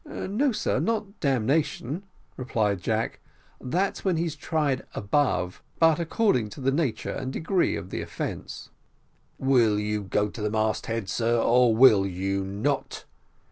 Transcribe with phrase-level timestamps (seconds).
[0.03, 2.01] "No, sir, not damnation,"
[2.35, 3.19] replied Jack,
[3.59, 8.71] "that's when he's tried above; but according to the nature and degree of the offence"
[9.51, 13.05] "Will you go to the mast head, sir, or will you not?"